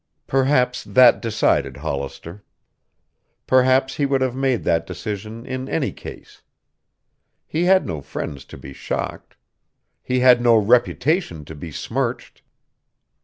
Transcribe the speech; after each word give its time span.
Perhaps 0.25 0.83
that 0.85 1.21
decided 1.21 1.77
Hollister. 1.77 2.43
Perhaps 3.45 3.97
he 3.97 4.07
would 4.07 4.21
have 4.21 4.33
made 4.35 4.63
that 4.63 4.87
decision 4.87 5.45
in 5.45 5.69
any 5.69 5.91
case. 5.91 6.41
He 7.45 7.65
had 7.65 7.85
no 7.85 8.01
friends 8.01 8.43
to 8.45 8.57
be 8.57 8.73
shocked. 8.73 9.37
He 10.01 10.21
had 10.21 10.41
no 10.41 10.57
reputation 10.57 11.45
to 11.45 11.53
be 11.53 11.71
smirched. 11.71 12.41